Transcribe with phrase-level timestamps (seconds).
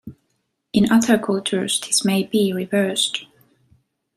[0.73, 3.27] In other cultures, this may be reversed.